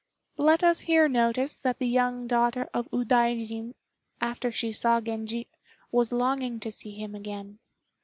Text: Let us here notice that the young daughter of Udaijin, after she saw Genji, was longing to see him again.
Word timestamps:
Let 0.39 0.63
us 0.63 0.79
here 0.89 1.07
notice 1.07 1.59
that 1.59 1.77
the 1.77 1.85
young 1.87 2.25
daughter 2.25 2.67
of 2.73 2.89
Udaijin, 2.89 3.75
after 4.19 4.49
she 4.51 4.73
saw 4.73 4.99
Genji, 4.99 5.47
was 5.91 6.11
longing 6.11 6.59
to 6.61 6.71
see 6.71 6.95
him 6.95 7.13
again. 7.13 7.59